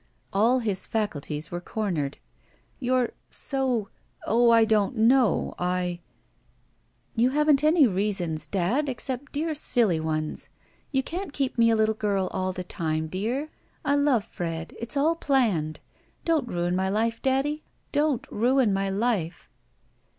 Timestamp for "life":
16.89-17.21, 18.89-19.49